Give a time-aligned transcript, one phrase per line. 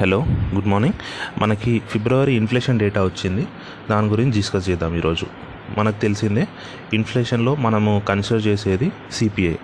[0.00, 0.94] Hello good morning.
[1.42, 3.46] మనకి ఫిబ్రవరి inflation data వచ్చింది.
[3.90, 5.26] దాని గురించి డిస్కస్ చేద్దాం ఈరోజు.
[5.78, 6.48] మనకు తెలిసిందే
[6.94, 9.54] ఇన్ఫ్లేషన్లో మనము కన్సిడర్ చేసేది సిపిఐ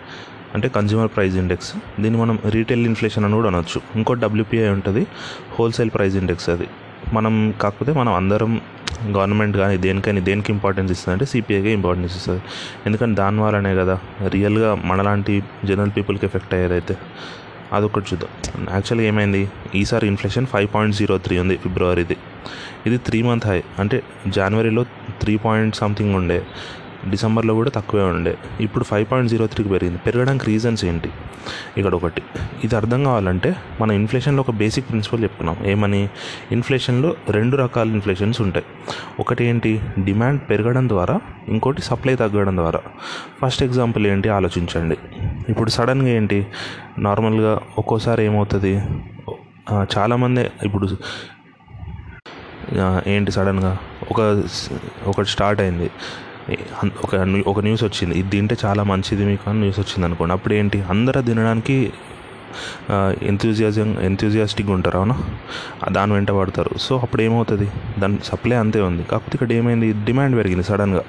[0.55, 3.81] అంటే కన్జ్యూమర్ ప్రైస్ ఇండెక్స్ దీన్ని మనం రీటైల్ ఇన్ఫ్లేషన్ అని కూడా అనొచ్చు.
[3.95, 5.07] ఇంకో డబ్ల్యూపీఐ ఉంటుంది
[5.59, 6.67] హోల్సేల్ ప్రైస్ ఇండెక్స్ అది.
[7.13, 8.61] మనం కాకపోతే మనం అందరం
[9.07, 12.43] గవర్నమెంట్ కానీ దేనికైనా దేనికి ఇంపార్టెన్స్ ఇస్తుంది అంటే సిపిఐకి ఇంపార్టెన్స్ ఇస్తుంది.
[12.87, 16.97] ఎందుకంటే దాని వల్లనే కదా రియల్గా మనలాంటి జనరల్ పీపుల్కి ఎఫెక్ట్ అయ్యేదైతే.
[17.73, 18.67] అదొకటి చూద్దాం.
[18.75, 19.49] యాక్చువల్గా ఏమైంది?
[19.75, 22.17] ఈసారి inflation five point zero three ఉంది ఫిబ్రవరిది.
[22.87, 24.85] ఇది త్రీ మంత్ హై అంటే జనవరిలో
[25.21, 26.43] త్రీ పాయింట్ సంథింగ్ ఉండే.
[27.11, 28.39] డిసెంబర్లో కూడా తక్కువే ఉండే.
[28.61, 29.99] ఇప్పుడు ఫైవ్ పాయింట్ జీరో త్రీకి పెరిగింది.
[30.07, 31.11] పెరగడానికి రీజన్స్ ఏంటి?
[31.77, 32.23] ఇక్కడ ఒకటి.
[32.65, 35.57] ఇది అర్థం కావాలంటే మన ఇన్ఫ్లేషన్లో ఒక బేసిక్ ప్రిన్సిపల్ చెప్పుకున్నాం.
[35.67, 36.09] ఏమని?
[36.53, 38.65] ఇన్ఫ్లేషన్లో రెండు రకాల ఇన్ఫ్లేషన్స్ ఉంటాయి.
[39.21, 39.81] ఒకటి ఏంటి?
[40.05, 42.81] డిమాండ్ పెరగడం ద్వారా ఇంకోటి సప్లై తగ్గడం ద్వారా.
[43.43, 44.29] ఫస్ట్ ఎగ్జాంపుల్ ఏంటి?
[44.29, 44.97] ఆలోచించండి.
[45.49, 46.47] ఇప్పుడు సడన్గా ఏంటి?
[46.99, 48.83] నార్మల్గా ఒక్కోసారి ఏమవుతుంది?
[49.99, 50.89] చాలామంది ఇప్పుడు
[53.07, 53.79] ఏంటి సడన్గా?
[54.11, 54.21] ఒక
[55.07, 55.91] ఒకటి స్టార్ట్ అయింది.
[57.05, 58.19] ఒక ఒక న్యూస్ వచ్చింది.
[58.19, 60.33] ఇది తింటే చాలా మంచిది మీకు అని న్యూస్ వచ్చింది అనుకోండి.
[60.35, 60.83] అప్పుడు ఏంటి?
[60.83, 61.93] అందరూ తినడానికి
[63.23, 65.23] ఎంతూజియాజం ఎంతూజియాస్టిక్గా ఉంటారు అవునా?
[65.89, 66.71] దాని వెంట పడతారు.
[66.81, 67.71] సో అప్పుడు ఏమవుతుంది?
[67.99, 69.03] దాని సప్లై అంతే ఉంది.
[69.03, 69.93] కాకపోతే ఇక్కడ ఏమైంది?
[69.93, 71.03] డిమాండ్ పెరిగింది సడన్గా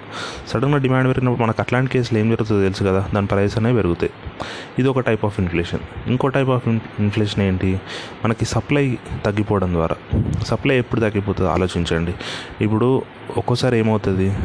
[0.48, 3.10] సడన్గా డిమాండ్ పెరిగినప్పుడు మనకు అట్లాంటి కేసులు ఏం జరుగుతుందో తెలుసు కదా?
[3.16, 4.12] దాని ప్రైస్ అనేవి పెరుగుతాయి.
[4.80, 7.82] ఇది ఒక టైప్ ఆఫ్ ఇన్ఫ్లేషన్ ఇంకో టైప్ ఆఫ్ ఇన్ఫ్లేషన్ ఏంటి?
[8.26, 10.22] మనకి సప్లై తగ్గిపోవడం ద్వారా.
[10.44, 12.14] సప్లై ఎప్పుడు తగ్గిపోతుందో ఆలోచించండి.
[12.62, 13.02] ఇప్పుడు
[13.38, 14.36] ఒక్కోసారి ఏమవుతుంది?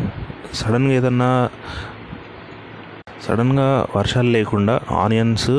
[0.54, 1.50] సడన్గా ఏదన్నా
[3.28, 5.50] సడన్గా వర్షాలు లేకుండా ఆనియన్స్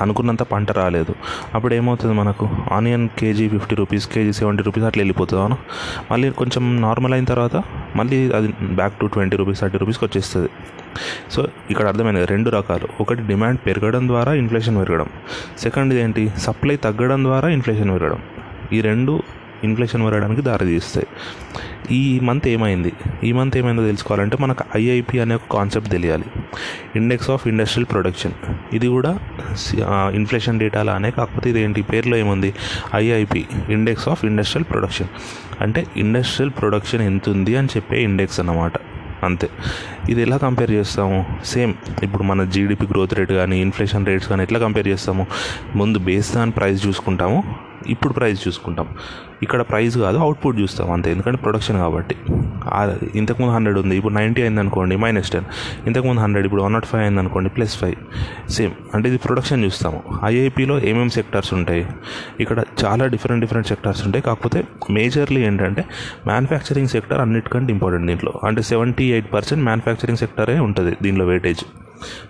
[0.00, 1.14] అనుకున్నంత పంట రాలేదు.
[1.54, 2.50] అప్పుడు ఏమవుతుంది మనకు?
[2.72, 5.58] Onion KG fifty rupees KG seventy rupees అట్లా వెళ్ళిపోతుంది అవును?
[6.10, 7.56] మళ్ళీ కొంచెం నార్మల్ అయిన తర్వాత
[7.96, 10.48] మళ్ళీ అది back to twenty rupees thirty రూపీస్కి వచ్చేస్తుంది.
[11.30, 12.88] సో ఇక్కడ అర్థమైనది రెండు రకాలు.
[13.00, 15.06] ఒకటి డిమాండ్ పెరగడం ద్వారా ఇన్ఫ్లేషన్ పెరగడం.
[15.58, 16.32] సెకండ్ ఏంటి?
[16.38, 18.22] సప్లై తగ్గడం ద్వారా ఇన్ఫ్లేషన్ పెరగడం.
[18.72, 19.22] ఈ రెండు
[19.64, 21.06] ఇన్ఫ్లేషన్ పెరగడానికి దారితీస్తాయి.
[21.94, 22.92] ఈ మంత్ ఏమైంది?
[23.24, 26.24] ఈ మంత్ ఏమైందో తెలుసుకోవాలంటే మనకు ఐఐపి అనే ఒక కాన్సెప్ట్ తెలియాలి.
[26.96, 28.32] Index of industrial production.
[28.72, 29.18] ఇది కూడా
[30.14, 31.84] ఇన్ఫ్లేషన్ డేటా లానే కాకపోతే ఇది ఏంటి?
[32.16, 32.54] ఏముంది?
[32.94, 35.08] IIP index of industrial production.
[35.60, 38.72] అంటే ఇండస్ట్రియల్ ప్రొడక్షన్ ఎంత ఉంది అని చెప్పే ఇండెక్స్ అన్నమాట.
[39.24, 39.48] అంతే.
[40.08, 41.26] ఇది ఎలా కంపేర్ చేస్తాము?
[41.44, 45.26] సేమ్ ఇప్పుడు మన జీడిపి గ్రోత్ రేట్ కానీ ఇన్ఫ్లేషన్ రేట్స్ కానీ ఎట్లా కంపేర్ చేస్తాము?
[45.76, 47.67] ముందు బేస్ దాని ప్రైస్ చూసుకుంటాము.
[47.94, 48.88] ఇప్పుడు ప్రైస్ చూసుకుంటాం.
[49.42, 51.08] ఇక్కడ ప్రైస్ కాదు అవుట్పుట్ చూస్తాం అంతే.
[51.14, 52.16] ఎందుకంటే ప్రొడక్షన్ కాబట్టి.
[53.20, 55.46] ఇంతకుముందు హండ్రెడ్ ఉంది ఇప్పుడు నైంటీ అయింది అనుకోండి మైనస్ టెన్
[55.86, 57.96] ఇంతకుముందు హండ్రెడ్ ఇప్పుడు వన్ నాట్ ఫైవ్ అయింది అనుకోండి ప్లస్ ఫైవ్
[58.56, 60.00] సేమ్ అంటే ఇది ప్రొడక్షన్ చూస్తాము.
[60.24, 61.86] ఐఐపిలో ఏమేమి సెక్టార్స్ ఉంటాయి?
[62.40, 64.22] ఇక్కడ చాలా డిఫరెంట్ డిఫరెంట్ సెక్టార్స్ ఉంటాయి.
[64.22, 64.60] కాకపోతే
[64.90, 65.84] మేజర్లీ ఏంటంటే
[66.26, 68.34] మ్యానుఫ్యాక్చరింగ్ సెక్టర్ అన్నిటికంటే ఇంపార్టెంట్ దీంట్లో.
[68.44, 71.64] అంటే సెవెంటీ ఎయిట్ పర్సెంట్ మ్యానుఫ్యాక్చరింగ్ సెక్టరే ఉంటుంది దీనిలో వెయిటేజ్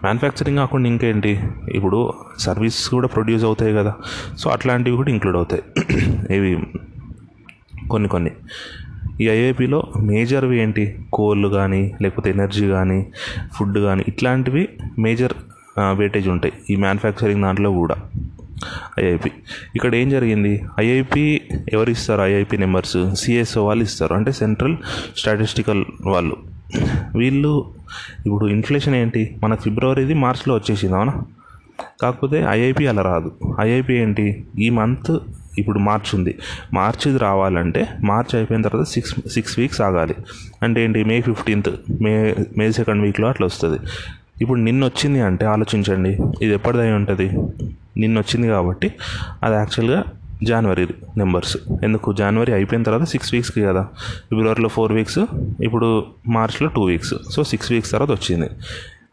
[0.02, 1.40] మ్యానుఫ్యాక్చరింగ్ కాకుండా ఇంకేంటి?
[1.72, 3.94] ఇప్పుడు సర్వీస్ కూడా ప్రొడ్యూస్ అవుతాయి కదా.
[4.38, 5.62] సో అట్లాంటివి కూడా ఇంక్లూడ్ అవుతాయి.
[6.36, 6.58] ఇవి
[7.90, 8.30] కొన్ని కొన్ని.
[9.20, 10.98] ఈ ఐఐపిలో మేజర్వి ఏంటి?
[11.12, 13.06] కోల్ కానీ లేకపోతే ఎనర్జీ కానీ
[13.54, 14.68] ఫుడ్ కానీ ఇట్లాంటివి
[14.98, 15.32] మేజర్
[15.78, 16.54] వెయిటేజ్ ఉంటాయి.
[16.70, 17.96] ఈ మ్యానుఫ్యాక్చరింగ్ దాంట్లో కూడా.
[19.00, 19.32] ఐఐపి
[19.74, 20.64] ఇక్కడ ఏం జరిగింది?
[20.80, 21.40] ఐఐపి
[21.72, 24.14] ఎవరు ఇస్తారు ఐఐపి నెంబర్స్ సిఎస్ఓ వాళ్ళు ఇస్తారు.
[24.14, 24.76] అంటే సెంట్రల్
[25.16, 26.57] స్టాటిస్టికల్ వాళ్ళు.
[27.16, 27.70] వీళ్ళు
[28.26, 29.36] ఇప్పుడు ఇన్ఫ్లేషన్ ఏంటి?
[29.42, 31.22] మన ఫిబ్రవరిది మార్చ్లో వచ్చేసింది అవునా?
[32.02, 33.32] కాకపోతే ఐఐపి అలా రాదు.
[33.60, 34.46] ఐఐపి ఏంటి?
[34.58, 35.18] ఈ మంత్
[35.58, 36.38] ఇప్పుడు మార్చ్ ఉంది.
[36.74, 40.14] మార్చిది రావాలంటే మార్చ్ అయిపోయిన తర్వాత సిక్స్ సిక్స్ వీక్స్ ఆగాలి.
[40.62, 41.04] అంటే ఏంటి?
[41.04, 43.78] మే ఫిఫ్టీన్త్ మే మే సెకండ్ వీక్లో అట్లా వస్తుంది.
[44.42, 46.10] ఇప్పుడు నిన్న వచ్చింది అంటే ఆలోచించండి.
[46.42, 47.30] ఇది ఎప్పటిదై ఉంటుంది?
[47.96, 48.92] నిన్న వచ్చింది కాబట్టి
[49.42, 50.04] అది యాక్చువల్గా
[50.42, 52.12] జనవరి నెంబర్స్ ఎందుకు?
[52.12, 53.82] జనవరి అయిపోయిన తర్వాత సిక్స్ వీక్స్కి కదా.
[54.28, 55.18] ఫిబ్రవరిలో ఫోర్ వీక్స్
[55.62, 58.50] ఇప్పుడు మార్చ్లో two weeks so six weeks తర్వాత వచ్చింది.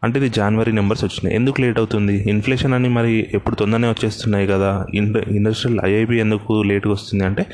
[0.04, 1.36] అంటే ఇది జనవరి నెంబర్స్ వచ్చినాయి.
[1.36, 2.30] ఎందుకు లేట్ అవుతుంది?
[2.30, 4.86] ఇన్ఫ్లేషన్ అని మరి ఎప్పుడు తొందరనే వచ్చేస్తున్నాయి కదా.
[4.94, 7.24] ఇండ ఇండస్ట్రియల్ ఐఐబి ఎందుకు లేట్గా వస్తుంది?
[7.24, 7.46] అంటే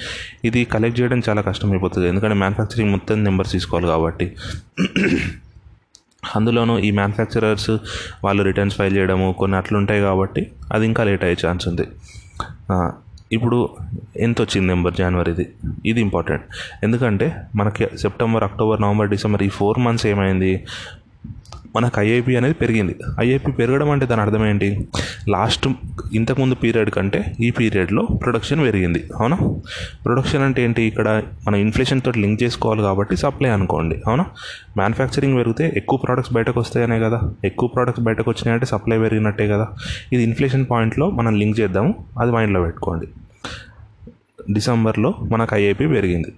[0.44, 2.08] ఇది కలెక్ట్ చేయడం చాలా కష్టమైపోతుంది.
[2.08, 4.32] ఎందుకంటే మ్యానుఫ్యాక్చరింగ్ మొత్తం నెంబర్స్ తీసుకోవాలి కాబట్టి.
[6.36, 7.70] అందులోనూ ఈ మ్యానుఫ్యాక్చరర్స్
[8.24, 11.86] వాళ్ళు రిటర్న్స్ ఫైల్ చేయడము కొన్ని అట్లుంటాయి కాబట్టి అది ఇంకా లేట్ అయ్యే ఛాన్స్ ఉంది.
[13.32, 13.69] ఇప్పుడు
[14.16, 15.49] ఎంత వచ్చింది నెంబర్ జనవరిది?
[15.87, 16.43] ఇది ఇంపార్టెంట్.
[16.82, 20.67] ఎందుకంటే మనకి సెప్టెంబర్ అక్టోబర్ నవంబర్ డిసెంబర్ ఈ ఫోర్ మంత్స్ ఏమైంది?
[21.76, 22.96] మనకు ఐఐపి అనేది పెరిగింది.
[23.20, 24.88] ఐఐపి పెరగడం అంటే దాని అర్థం ఏంటి?
[25.29, 25.69] లాస్ట్
[26.14, 29.11] ఇంతకుముందు పీరియడ్ కంటే ఈ పీరియడ్లో ప్రొడక్షన్ పెరిగింది.
[29.17, 29.38] అవునా?
[30.05, 30.82] ప్రొడక్షన్ అంటే ఏంటి?
[30.82, 34.02] ఇక్కడ మనం ఇన్ఫ్లేషన్ తోటి లింక్ చేసుకోవాలి కాబట్టి సప్లై అనుకోండి.
[34.06, 34.25] అవునా?
[34.76, 37.20] మ్యానుఫ్యాక్చరింగ్ పెరిగితే ఎక్కువ ప్రోడక్ట్స్ బయటకు వస్తాయనే కదా.
[37.44, 39.69] ఎక్కువ ప్రోడక్ట్స్ బయటకు వచ్చినాయంటే సప్లై పెరిగినట్టే కదా.
[40.12, 41.94] ఇది ఇన్ఫ్లేషన్ పాయింట్లో మనం లింక్ చేద్దాము.
[42.20, 43.08] అది మైండ్లో పెట్టుకోండి.
[44.52, 46.32] డిసెంబర్లో మనకు ఐఏపీ పెరిగింది.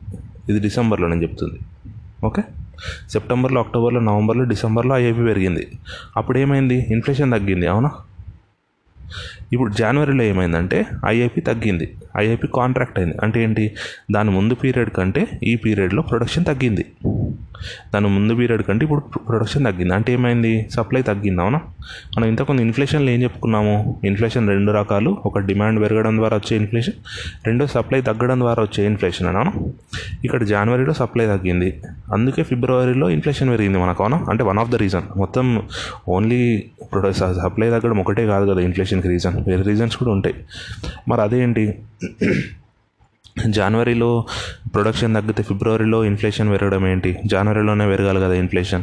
[0.48, 1.58] ఇది డిసెంబర్లో నేను చెప్తుంది.
[2.24, 2.42] ఓకే?
[3.10, 5.66] సెప్టెంబర్లో అక్టోబర్లో నవంబర్లో డిసెంబర్లో ఐఏపీ పెరిగింది.
[6.16, 6.86] అప్పుడు ఏమైంది?
[6.90, 7.90] ఇన్ఫ్లేషన్ తగ్గింది అవునా?
[9.52, 11.96] ఇప్పుడు జనవరిలో ఏమైందంటే ఐఐపి తగ్గింది.
[12.16, 13.14] ఐఐపి కాంట్రాక్ట్ అయింది.
[13.22, 13.74] అంటే ఏంటి?
[14.12, 16.84] దాని ముందు పీరియడ్ కంటే ఈ పీరియడ్లో ప్రొడక్షన్ తగ్గింది.
[17.94, 19.94] దాని ముందు పీరియడ్ కంటే ఇప్పుడు ప్రొడక్షన్ తగ్గింది.
[19.94, 20.68] అంటే ఏమైంది?
[20.70, 21.60] సప్లై తగ్గింది అవునా?
[22.16, 24.00] మనం ఇంతకుముందు ఇన్ఫ్లేషన్లో ఏం చెప్పుకున్నాము?
[24.04, 25.16] ఇన్ఫ్లేషన్ రెండు రకాలు.
[25.26, 26.94] ఒక డిమాండ్ పెరగడం ద్వారా వచ్చే ఇన్ఫ్లేషన్
[27.46, 29.52] రెండో సప్లై తగ్గడం ద్వారా వచ్చే ఇన్ఫ్లేషన్ అవునా?
[30.24, 31.82] ఇక్కడ జనవరిలో సప్లై తగ్గింది.
[32.12, 34.26] అందుకే ఫిబ్రవరిలో ఇన్ఫ్లేషన్ పెరిగింది మనకు అవునా?
[34.28, 35.62] అంటే వన్ ఆఫ్ ద రీజన్ మొత్తం
[36.08, 40.34] ఓన్లీ ప్రొడక్ట్ సప్లై తగ్గడం ఒకటే కాదు కదా ఇన్ఫ్లేషన్కి రీజన్ వేరే రీజన్స్ కూడా ఉంటాయి.
[41.08, 41.74] మరి అదేంటి?
[43.48, 44.25] జనవరిలో
[44.75, 47.19] ప్రొడక్షన్ తగ్గితే ఫిబ్రవరిలో ఇన్ఫ్లేషన్ పెరగడం ఏంటి?
[47.26, 48.82] జనవరిలోనే పెరగాలి కదా ఇన్ఫ్లేషన్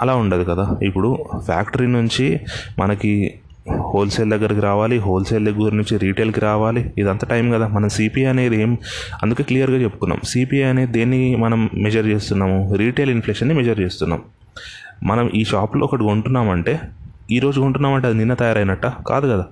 [0.00, 0.76] అలా ఉండదు కదా.
[0.82, 2.40] ఇప్పుడు ఫ్యాక్టరీ నుంచి
[2.78, 3.34] మనకి
[3.70, 6.92] హోల్సేల్ దగ్గరికి రావాలి హోల్సేల్ దగ్గర నుంచి రీటైల్కి రావాలి.
[6.98, 7.66] ఇదంతా టైం కదా.
[7.68, 8.78] మనం సిపిఐ అనేది ఏం
[9.22, 10.20] అందుకే క్లియర్గా చెప్పుకున్నాం.
[10.24, 12.74] సిపిఐ అనేది దేన్ని మనం మెజర్ చేస్తున్నాము?
[12.74, 14.22] రీటైల్ ఇన్ఫ్లేషన్ని మెజర్ చేస్తున్నాం.
[15.02, 16.80] మనం ఈ షాప్లో ఒకటి కొంటున్నామంటే
[17.30, 18.86] ఈరోజు కొంటున్నామంటే అది నిన్న తయారైనట్ట?
[18.86, 19.44] కాదు కదా.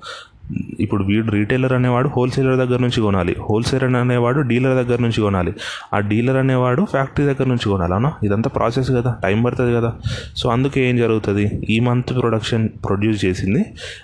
[0.81, 3.37] ఇప్పుడు వీడు రీటైలర్ అనేవాడు హోల్సేలర్ దగ్గర నుంచి కొనాలి.
[3.51, 5.55] హోల్సేలర్ అనేవాడు డీలర్ దగ్గర నుంచి కొనాలి.
[5.95, 7.93] ఆ డీలర్ అనేవాడు ఫ్యాక్టరీ దగ్గర నుంచి కొనాలి.
[7.93, 8.13] అవునా?
[8.23, 9.17] ఇదంతా ప్రాసెస్ కదా.
[9.23, 9.95] టైం పడుతుంది కదా.
[10.37, 11.67] సో అందుకే ఏం జరుగుతుంది?
[11.71, 13.59] ఈ మంత్ ప్రొడక్షన్ ప్రొడ్యూస్ చేసింది.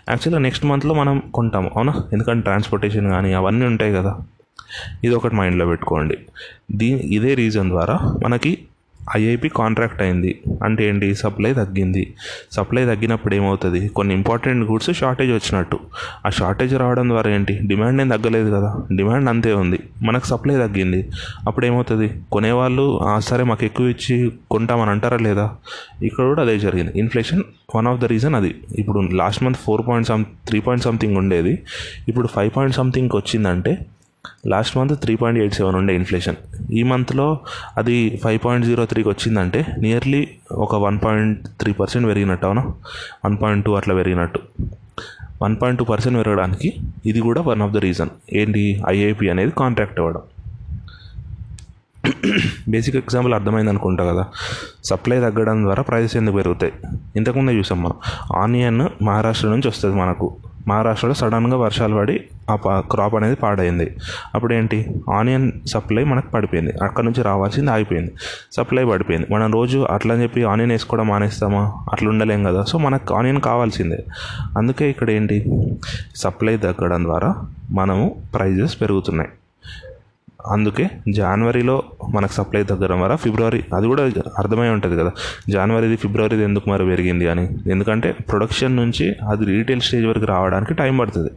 [0.09, 1.71] యాక్చువల్గా నెక్స్ట్ మంత్లో మనం కొంటాము.
[1.77, 1.95] అవునా?
[2.13, 4.17] ఎందుకంటే ట్రాన్స్పోర్టేషన్ కానీ అవన్నీ ఉంటాయి కదా.
[5.05, 6.19] ఇది ఒకటి మైండ్లో పెట్టుకోండి.
[6.73, 8.59] దీ ఇదే రీజన్ ద్వారా మనకి
[9.17, 10.41] ఐఐపి కాంట్రాక్ట్ అయింది.
[10.65, 11.15] అంటే ఏంటి?
[11.15, 12.15] సప్లై తగ్గింది.
[12.53, 13.89] సప్లై తగ్గినప్పుడు ఏమవుతుంది?
[13.89, 15.79] కొన్ని ఇంపార్టెంట్ గుడ్స్ షార్టేజ్ వచ్చినట్టు.
[16.27, 17.59] ఆ షార్టేజ్ రావడం ద్వారా ఏంటి?
[17.67, 18.77] డిమాండ్ ఏం తగ్గలేదు కదా.
[18.97, 19.79] డిమాండ్ అంతే ఉంది.
[20.03, 21.09] మనకు సప్లై తగ్గింది.
[21.47, 22.11] అప్పుడు ఏమవుతుంది?
[22.33, 25.57] కొనేవాళ్ళు సరే మాకు ఎక్కువ ఇచ్చి కొంటామని అంటారా లేదా?
[26.03, 26.93] ఇక్కడ కూడా అదే జరిగింది.
[26.99, 27.43] Inflation
[27.77, 28.55] one of the reason అది.
[28.79, 31.59] ఇప్పుడు last month four point some three point something ఉండేది.
[32.09, 33.79] ఇప్పుడు ఫైవ్ పాయింట్ సంథింగ్కి వచ్చిందంటే
[34.47, 36.37] last month three point eight seven ఉండే ఇన్ఫ్లేషన్
[36.73, 37.39] ఈ మంత్లో
[37.77, 42.63] అది ఫైవ్ పాయింట్ జీరో త్రీకి వచ్చిందంటే నియర్లీ ఒక వన్ పాయింట్ త్రీ పర్సెంట్ పెరిగినట్టు అవునా?
[43.25, 44.41] వన్ పాయింట్ టూ అట్లా పెరిగినట్టు.
[45.43, 46.73] వన్ పాయింట్ టూ పర్సెంట్ పెరగడానికి
[47.07, 48.83] ఇది కూడా వన్ ఆఫ్ ద రీజన్ ఏంటి?
[48.89, 50.21] ఐఐపి అనేది కాంట్రాక్ట్ అవ్వడం.
[52.69, 54.27] బేసిక్ ఎగ్జాంపుల్ అర్థమైంది అనుకుంటా కదా.
[54.85, 56.73] సప్లై తగ్గడం ద్వారా ప్రైసెస్ ఎందుకు పెరుగుతాయి?
[57.17, 57.95] ఇంతకుముందే చూసాం మనం.
[58.37, 60.37] ఆనియన్ మహారాష్ట్ర నుంచి వస్తుంది మనకు.
[60.69, 63.97] మహారాష్ట్రలో సడన్గా వర్షాలు పడి ఆ క్రాప్ అనేది పాడైంది.
[64.35, 66.73] అప్పుడు ఏంటి ఆనియన్ సప్లై మనకు పడిపోయింది.
[66.85, 68.13] అక్కడ నుంచి రావాల్సింది ఆగిపోయింది.
[68.53, 69.35] సప్లై పడిపోయింది.
[69.35, 71.73] మనం రోజు అట్లా అని చెప్పి ఆనియన్ వేసుకోవడం మానేస్తామా?
[71.93, 72.63] అట్లా ఉండలేం కదా.
[72.63, 74.05] సో మనకు ఆనియన్ కావాల్సిందే.
[74.59, 75.45] అందుకే ఇక్కడ ఏంటి
[76.17, 77.35] సప్లై తగ్గడం ద్వారా
[77.71, 79.31] మనము ప్రైజెస్ పెరుగుతున్నాయి.
[80.47, 84.03] అందుకే జనవరిలో మనకు సప్లై తగ్గడం వల్ల ఫిబ్రవరి అది కూడా
[84.39, 85.13] అర్థమై ఉంటుంది కదా.
[85.49, 87.49] జనవరిది ఫిబ్రవరిది ఎందుకు మరి పెరిగింది అని.
[87.71, 91.31] ఎందుకంటే ప్రొడక్షన్ నుంచి అది రీటైల్ స్టేజ్ వరకు రావడానికి టైం పడుతుంది.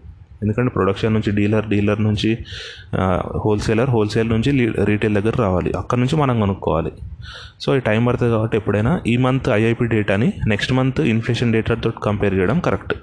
[0.43, 2.37] ఎందుకంటే ప్రొడక్షన్ నుంచి డీలర్ డీలర్ నుంచి
[3.43, 4.51] హోల్సేలర్ హోల్సేల్ నుంచి
[4.85, 5.73] రీటైల్ దగ్గర రావాలి.
[5.77, 6.91] అక్కడ నుంచి మనం కొనుక్కోవాలి.
[7.59, 12.33] సో ఈ టైం పడుతుంది కాబట్టి ఎప్పుడైనా ఈ మంత్ ఐఐపి డేటాని నెక్స్ట్ మంత్ ఇన్ఫ్లేషన్ డేటాతో కంపేర్
[12.33, 12.93] చేయడం కరెక్ట్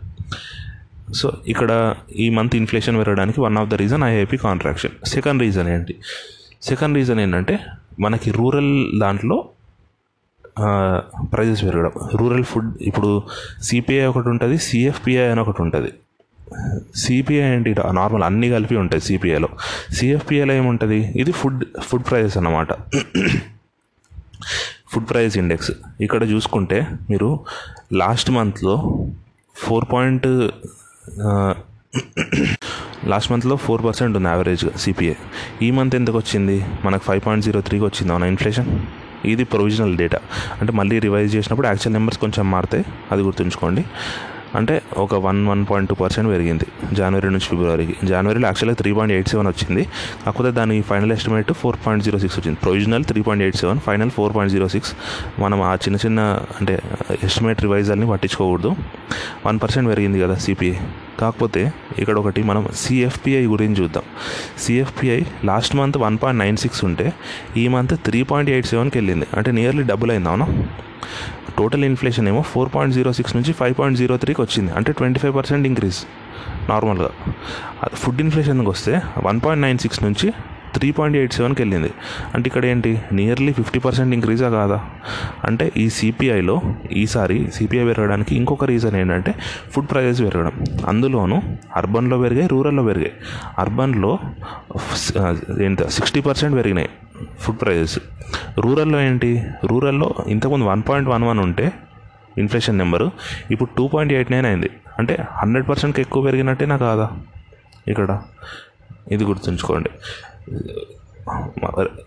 [1.15, 4.95] సో ఇక్కడ ఈ మంత్ ఇన్ఫ్లేషన్ పెరగడానికి one of the reason IIP contraction.
[5.07, 5.97] Second reason ఏంటి?
[6.63, 7.61] సెకండ్ రీజన్ ఏంటంటే
[8.01, 9.49] మనకి రూరల్ దాంట్లో
[11.33, 11.93] ప్రైజెస్ పెరగడం.
[12.15, 13.23] రూరల్ ఫుడ్ ఇప్పుడు
[13.63, 15.93] సిపిఐ ఒకటి ఉంటుంది సిఎఫ్పిఐ అని ఒకటి ఉంటుంది.
[16.97, 17.71] సిపిఐ ఏంటి?
[17.71, 19.49] నార్మల్ అన్నీ కలిపి ఉంటాయి సిపిఐలో.
[19.93, 21.13] సిఎఫ్పిఐలో ఏముంటుంది?
[21.21, 22.73] ఇది ఫుడ్ ఫుడ్ ప్రైజెస్ అన్నమాట.
[24.93, 25.73] Food price index.
[26.01, 27.41] ఇక్కడ చూసుకుంటే మీరు
[27.93, 29.07] లాస్ట్ మంత్లో
[29.57, 30.27] ఫోర్ పాయింట్
[33.05, 35.15] లాస్ట్ మంత్లో ఫోర్ పర్సెంట్ ఉంది యావరేజ్గా సిపిఐ
[35.63, 36.67] ఈ మంత్ ఎందుకు వచ్చింది?
[36.85, 38.87] మనకు ఫైవ్ పాయింట్ జీరో త్రీకి వచ్చింది అవునా ఇన్ఫ్లేషన్?
[39.25, 40.19] ఇది ప్రొవిజనల్ డేటా.
[40.61, 43.85] అంటే మళ్ళీ రివైజ్ చేసినప్పుడు యాక్చువల్ నెంబర్స్ కొంచెం మారుతాయి అది గుర్తుంచుకోండి.
[44.59, 49.15] అంటే ఒక one one point two percent పెరిగింది జనవరి నుంచి ఫిబ్రవరికి జనవరిలో యాక్చువల్గా త్రీ పాయింట్
[49.17, 49.83] ఎయిట్ సెవెన్ వచ్చింది.
[50.25, 52.59] కాకపోతే దాని final estimate four point zero six వచ్చింది.
[52.63, 54.93] Provisional three point eight seven final four point zero six
[55.39, 56.21] మనం ఆ చిన్న చిన్న
[56.61, 56.75] అంటే
[57.23, 58.73] ఎస్టిమేట్ రివైజల్ని పట్టించుకోకూడదు.
[59.47, 60.77] వన్ పర్సెంట్ పెరిగింది కదా సిపిఐ
[61.21, 64.03] కాకపోతే ఇక్కడ ఒకటి మనం సిఎఫ్పిఐ గురించి చూద్దాం.
[64.59, 67.13] CFPI last month one point nine six ఉంటే
[67.57, 69.27] ఈ మంత్ త్రీ పాయింట్ ఎయిట్ సెవెన్కి వెళ్ళింది.
[69.37, 70.49] అంటే నియర్లీ డబుల్ అయింది అవునా?
[71.59, 74.73] టోటల్ ఇన్ఫ్లేషన్ ఏమో ఫోర్ పాయింట్ జీరో సిక్స్ నుంచి ఫైవ్ పాయింట్ జీరో త్రీకి వచ్చింది.
[74.73, 75.99] అంటే ట్వంటీ ఫైవ్ పర్సెంట్ ఇంక్రీజ్
[76.69, 77.11] నార్మల్గా
[77.95, 80.33] ఫుడ్ ఇన్ఫ్లేషన్కి వస్తే వన్ పాయింట్ నైన్ సిక్స్ నుంచి
[80.75, 81.91] త్రీ పాయింట్ ఎయిట్ సెవెన్కి వెళ్ళింది.
[82.35, 83.03] అంటే ఇక్కడ ఏంటి?
[83.13, 84.85] నియర్లీ ఫిఫ్టీ పర్సెంట్ ఇంక్రీజా కాదా?
[85.45, 86.61] అంటే ఈ సిపిఐలో
[86.93, 89.35] ఈసారి సిపిఐ పెరగడానికి ఇంకొక రీజన్ ఏంటంటే
[89.73, 90.53] ఫుడ్ ప్రైజెస్ పెరగడం.
[90.89, 91.43] అందులోనూ
[91.77, 93.13] అర్బన్లో పెరిగాయి రూరల్లో పెరిగాయి.
[93.59, 94.19] అర్బన్లో
[95.65, 96.89] ఎంత సిక్స్టీ పర్సెంట్ పెరిగినాయి.
[97.41, 97.99] ఫుడ్ ప్రైజెస్
[98.59, 99.31] రూరల్లో ఏంటి?
[99.65, 101.73] రూరల్లో ఇంతకుముందు వన్ పాయింట్ వన్ వన్ ఉంటే
[102.39, 103.11] ఇన్ఫ్లేషన్ నెంబరు
[103.51, 104.71] ఇప్పుడు టూ పాయింట్ ఎయిట్ నైన్ అయింది.
[104.99, 107.11] అంటే హండ్రెడ్ పర్సెంట్కి ఎక్కువ పెరిగినట్టేనా కాదా?
[107.89, 108.21] ఇక్కడ
[109.13, 109.91] ఇది గుర్తుంచుకోండి.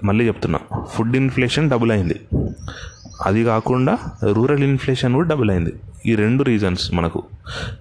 [0.03, 0.59] మళ్ళీ చెప్తున్నా.
[0.91, 2.19] ఫుడ్ ఇన్ఫ్లేషన్ డబుల్ అయింది.
[3.25, 3.97] అది కాకుండా
[4.31, 5.73] రూరల్ ఇన్ఫ్లేషన్ కూడా డబుల్ అయింది.
[6.05, 7.23] ఈ రెండు రీజన్స్ మనకు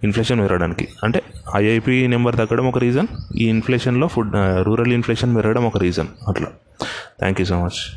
[0.05, 0.89] ఇన్ఫ్లేషన్ పెరగడానికి.
[1.05, 1.23] అంటే
[1.57, 6.49] ఐఐపి నెంబర్ తగ్గడం ఒక రీజన్ ఈ ఇన్ఫ్లేషన్లో ఫుడ్ రూరల్ ఇన్ఫ్లేషన్ పెరగడం ఒక రీజన్ అట్లా.
[7.19, 7.97] Thank you so much.